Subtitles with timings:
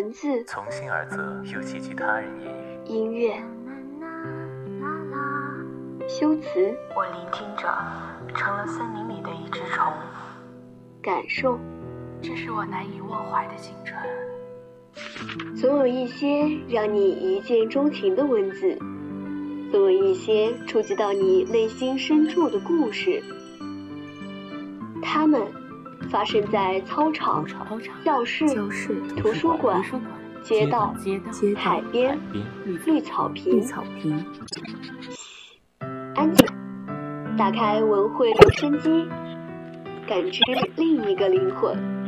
[0.00, 2.86] 文字从心而泽，又寄居他人言语。
[2.86, 3.34] 音乐、
[6.08, 7.68] 修辞、我聆听着，
[8.34, 9.92] 成了森林里的一只虫。
[11.02, 11.58] 感受，
[12.22, 15.54] 这是我难以忘怀的青春。
[15.54, 18.78] 总有一些让你一见钟情的文字，
[19.70, 23.22] 总有一些触及到你内心深处的故事。
[25.02, 25.42] 他们
[26.10, 27.46] 发生在操场、
[28.04, 28.44] 教室、
[29.16, 29.80] 图书馆、
[30.42, 30.92] 街道、
[31.56, 32.18] 海边、
[32.84, 33.64] 绿草坪。
[36.16, 36.46] 安静，
[37.38, 39.08] 打开文慧留声机，
[40.06, 40.42] 感知
[40.76, 41.99] 另一个灵魂。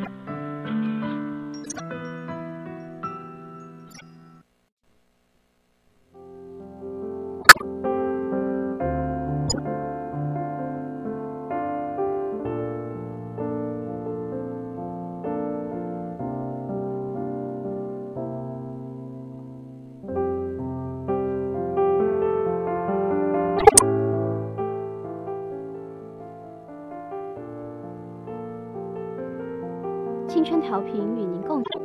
[30.72, 31.82] 调频与您共处，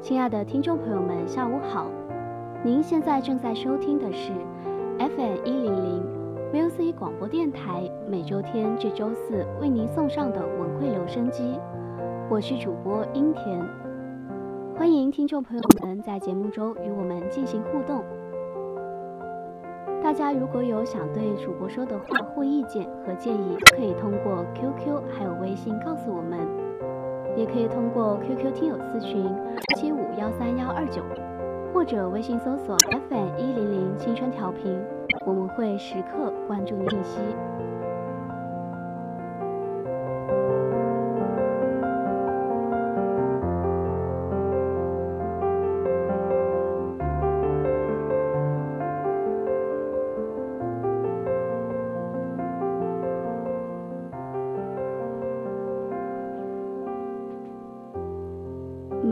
[0.00, 1.90] 亲爱的听众朋友们，下午好。
[2.62, 4.30] 您现在正在收听的是
[4.96, 6.04] FM 一零零
[6.52, 11.58] VOC 广播电台，每周天至周四为您送上的文汇留声机。
[12.30, 13.60] 我是主播英田，
[14.76, 18.04] 欢迎听众朋友们在节目中与我们进行互动。
[20.08, 26.38] 大家如果有想对主播说的话或意见和建议，可以通过 QQ 还有微信告诉我们。
[27.36, 29.30] 也可以通过 QQ 听友私群
[29.76, 31.02] 七五幺三幺二九，
[31.74, 32.74] 或者微信搜索
[33.10, 34.80] FM 一零零青春调频，
[35.26, 37.20] 我们会时刻关注信息。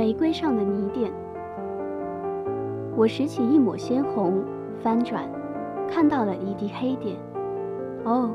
[0.06, 1.10] 玫瑰上的泥点，
[2.94, 4.40] 我拾起一抹鲜红，
[4.80, 5.24] 翻转，
[5.90, 7.16] 看到了一滴黑点。
[8.04, 8.30] 哦，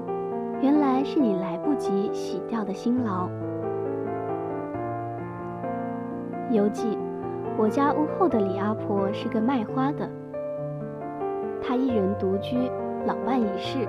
[0.61, 3.29] 原来是你来不及洗掉的辛劳。
[6.49, 6.97] 游记：
[7.57, 10.09] 我家屋后的李阿婆是个卖花的，
[11.63, 12.69] 她一人独居，
[13.05, 13.87] 老伴已逝，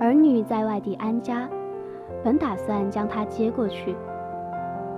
[0.00, 1.48] 儿女在外地安家，
[2.24, 3.94] 本打算将她接过去。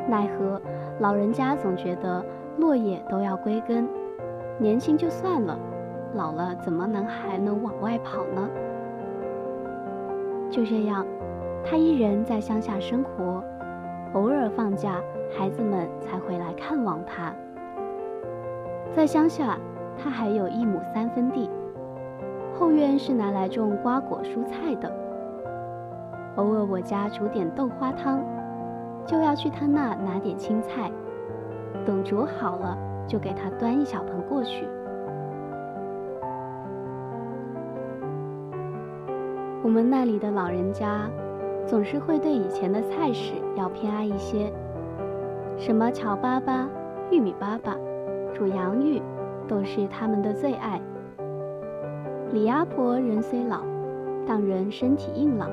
[0.09, 0.61] 奈何
[0.99, 2.25] 老人家总觉得
[2.59, 3.89] 落叶都要归根，
[4.59, 5.59] 年轻就算了，
[6.15, 8.49] 老了怎么能还能往外跑呢？
[10.51, 11.07] 就这样，
[11.65, 13.43] 他一人在乡下生活，
[14.15, 15.01] 偶尔放假，
[15.39, 17.33] 孩子们才回来看望他。
[18.93, 19.57] 在乡下，
[19.97, 21.49] 他还有一亩三分地，
[22.59, 24.91] 后院是拿来种瓜果蔬菜的。
[26.37, 28.21] 偶尔我家煮点豆花汤。
[29.07, 30.91] 就要去他那拿点青菜，
[31.85, 34.67] 等煮好了，就给他端一小盆过去。
[39.63, 41.09] 我们那里的老人家，
[41.67, 44.53] 总是会对以前的菜式要偏爱一些，
[45.59, 46.67] 什么荞粑粑、
[47.11, 47.77] 玉米粑粑、
[48.33, 49.03] 煮洋芋，
[49.47, 50.81] 都是他们的最爱。
[52.33, 53.61] 李阿婆人虽老，
[54.27, 55.51] 但人身体硬朗，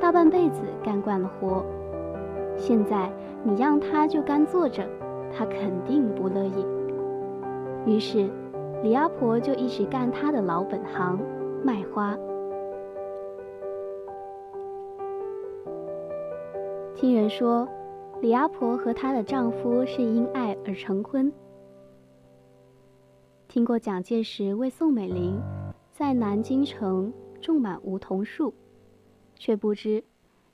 [0.00, 1.64] 大半辈子干惯了活。
[2.56, 3.10] 现在
[3.44, 4.86] 你让他就干坐着，
[5.32, 6.66] 他肯定不乐意。
[7.86, 8.28] 于是，
[8.82, 11.18] 李阿婆就一直干她的老本行——
[11.62, 12.18] 卖花。
[16.94, 17.68] 听人说，
[18.20, 21.32] 李阿婆和她的丈夫是因爱而成婚。
[23.46, 25.40] 听过蒋介石为宋美龄
[25.92, 28.52] 在南京城种满梧桐树，
[29.34, 30.02] 却不知。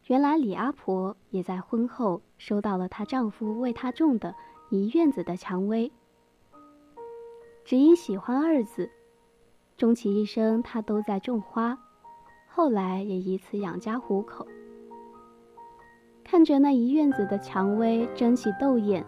[0.07, 4.35] 原来李阿婆也在婚后收到了她丈夫为她种的
[4.69, 5.93] 一院子的蔷薇，
[7.65, 8.91] 只因喜欢二字，
[9.76, 11.79] 终其一生她都在种花，
[12.49, 14.47] 后来也以此养家糊口。
[16.25, 19.06] 看着那一院子的蔷薇争奇斗艳，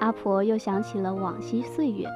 [0.00, 2.08] 阿婆又想起了往昔岁月。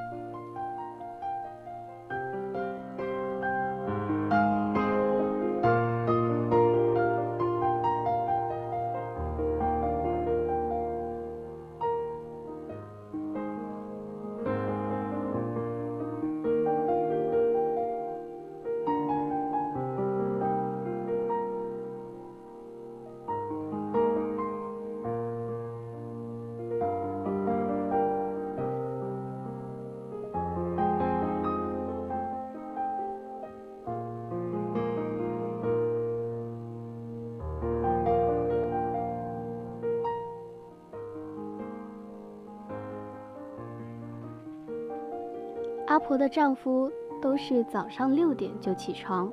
[45.87, 46.91] 阿婆的丈夫
[47.21, 49.31] 都是早上六点就起床，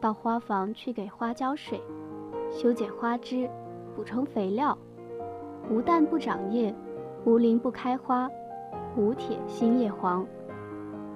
[0.00, 1.78] 到花房去给花浇水、
[2.50, 3.48] 修剪花枝、
[3.94, 4.76] 补充肥料。
[5.70, 6.74] 无蛋不长叶，
[7.26, 8.30] 无鳞不开花，
[8.96, 10.26] 无铁新叶黄，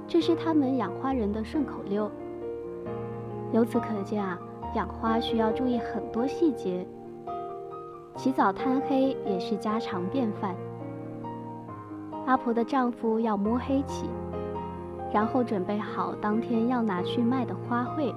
[0.07, 2.11] 这是他们养花人的顺口溜。
[3.53, 4.39] 由此可见啊，
[4.75, 6.87] 养花需要注意很多细节。
[8.17, 10.55] 起早贪黑也是家常便饭。
[12.27, 14.09] 阿婆的丈夫要摸黑起，
[15.15, 18.13] 然后准备好当天要拿去卖的花卉，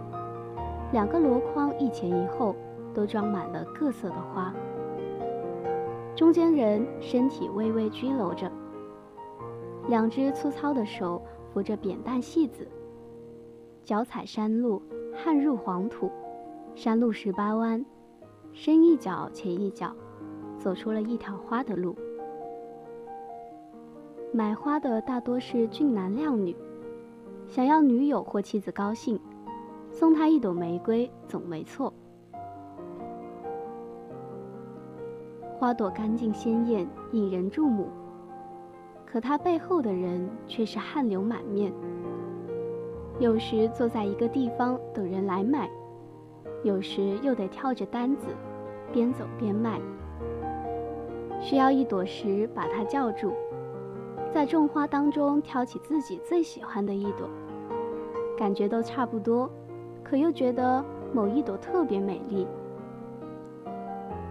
[0.91, 2.55] 两个箩筐一前一后，
[2.91, 4.51] 都装满了各色的花。
[6.15, 8.51] 中间人身体微微佝偻着，
[9.87, 11.21] 两只粗糙的手
[11.53, 12.67] 扶着扁担细子，
[13.83, 14.81] 脚踩山路，
[15.13, 16.09] 汗入黄土，
[16.73, 17.85] 山路十八弯，
[18.53, 19.95] 深一脚浅一脚，
[20.57, 21.95] 走出了一条花的路。
[24.33, 26.55] 买花的大多是俊男靓女，
[27.47, 29.19] 想要女友或妻子高兴，
[29.89, 31.91] 送她一朵玫瑰总没错。
[35.57, 37.87] 花朵干净鲜艳，引人注目。
[39.05, 41.73] 可它背后的人却是汗流满面。
[43.17, 45.67] 有时坐在一个地方等人来买，
[46.63, 48.27] 有时又得挑着担子，
[48.91, 49.79] 边走边卖。
[51.41, 53.31] 需要一朵时把它叫住，
[54.37, 57.27] 在种花当中挑起自己最喜欢的一朵，
[58.37, 59.49] 感觉都差不多，
[60.03, 62.45] 可又觉得某一朵特别美丽。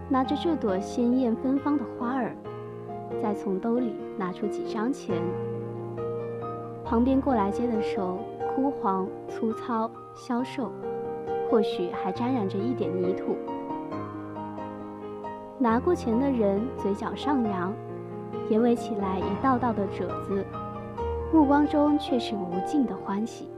[0.07, 2.33] 拿着这朵鲜艳芬芳的花儿，
[3.21, 5.13] 再从兜里拿出几张钱。
[6.85, 8.19] 旁边过来接的手
[8.55, 10.71] 枯黄粗糙消瘦，
[11.51, 13.35] 或许还沾染着一点泥土。
[15.59, 17.73] 拿过钱的人嘴角上扬，
[18.49, 20.45] 眼尾起来一道道的褶子，
[21.33, 23.49] 目光中却是无尽的欢喜。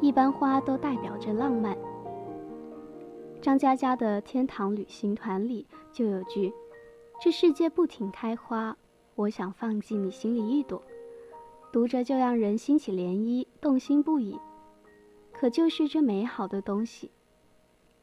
[0.00, 1.76] 一般花都代表着浪漫。
[3.42, 6.52] 张嘉佳的《天堂旅行团》里就有句
[7.20, 8.76] ：“这世界不停开花，
[9.16, 10.80] 我想放进你心里一朵。”
[11.72, 14.38] 读着就让人心起涟漪，动心不已。
[15.32, 17.10] 可就是这美好的东西，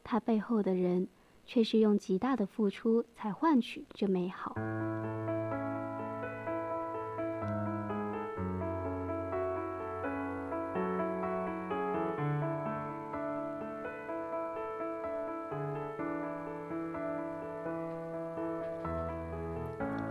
[0.08, 1.08] 他背后的人
[1.44, 4.54] 却是用极大的付出才换取这美好。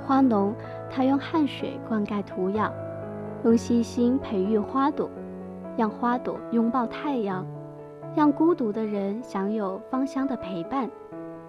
[0.06, 0.54] 花农，
[0.92, 2.70] 他用汗水灌溉土壤，
[3.46, 5.10] 用细心培育花朵，
[5.78, 7.48] 让花朵拥抱太阳，
[8.16, 10.90] 让孤独的人享有芳香的陪伴，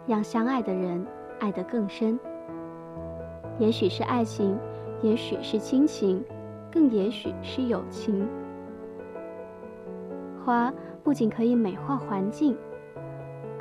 [0.04, 1.06] 让相爱的人
[1.38, 2.18] 爱得更深。
[3.56, 4.58] 也许是爱情，
[5.00, 6.24] 也许是亲情，
[6.72, 8.28] 更也许是友情。
[10.44, 10.72] 花
[11.04, 12.56] 不仅可以美化环境，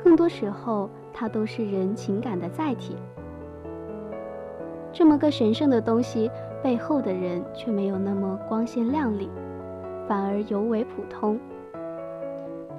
[0.02, 2.96] 更多时候，它都是人情感的载体。
[4.92, 6.28] 这么个神圣的东西，
[6.60, 9.30] 背后的人却没有那么光鲜亮丽，
[10.08, 11.38] 反而尤为普通。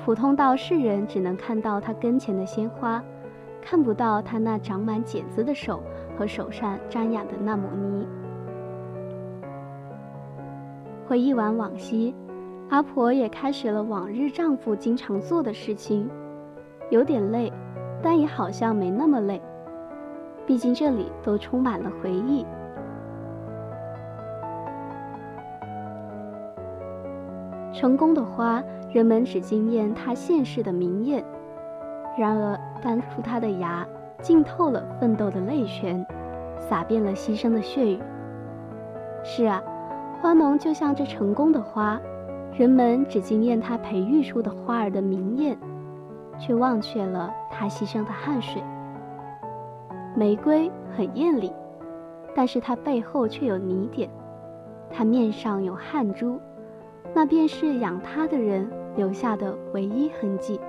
[0.07, 3.03] 普通到世人只能看到他跟前的鲜花，
[3.61, 5.83] 看不到他那长满茧子的手
[6.17, 8.07] 和手上沾染的那抹泥。
[11.05, 12.15] 回忆完往昔，
[12.69, 16.09] 阿婆也开始了往日丈夫经常做的事情，
[16.89, 17.51] 有点累，
[18.01, 19.41] 但也好像没那么累。
[20.45, 22.45] 毕竟这里都充满了回忆。
[27.73, 31.21] 成功的花，人们只惊艳它现世的明艳；
[32.17, 33.85] 然而，淡出它的芽，
[34.21, 36.05] 浸透了奋斗的泪泉，
[36.57, 37.99] 洒遍了牺牲的血雨。
[39.23, 39.61] 是啊，
[40.21, 41.99] 花农就像这成功的花，
[42.57, 45.57] 人们只惊艳它培育出的花儿的明艳，
[46.39, 48.63] 却忘却了它牺牲的汗水。
[50.15, 51.51] 玫瑰很艳丽，
[52.33, 54.09] 但是它背后却有泥点，
[54.89, 56.39] 它面上有汗珠，
[57.13, 60.59] 那便是养他的人留下的唯一痕迹。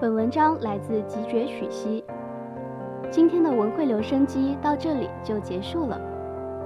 [0.00, 2.02] 本文章来自极绝许溪。
[3.10, 6.00] 今天的文汇留声机到这里就结束了，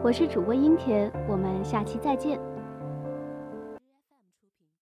[0.04, 2.38] 我是主播英田，我们下期再见。